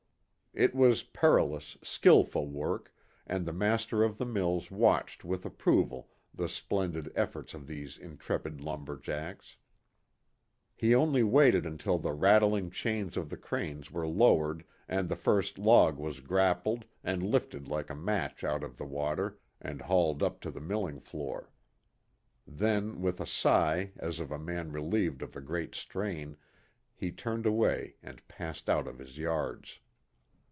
[0.53, 2.93] It was perilous, skilful work,
[3.25, 8.59] and the master of the mills watched with approval the splendid efforts of these intrepid
[8.59, 9.55] lumber jacks.
[10.75, 15.57] He only waited until the rattling chains of the cranes were lowered and the first
[15.57, 20.41] log was grappled and lifted like a match out of the water, and hauled up
[20.41, 21.49] to the milling floor.
[22.45, 26.35] Then, with a sigh as of a man relieved of a great strain,
[26.93, 29.79] he turned away and passed out of his yards.